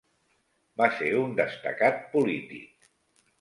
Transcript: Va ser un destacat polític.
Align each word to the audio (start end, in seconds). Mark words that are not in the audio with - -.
Va 0.81 0.87
ser 0.95 1.09
un 1.17 1.35
destacat 1.41 2.01
polític. 2.15 2.91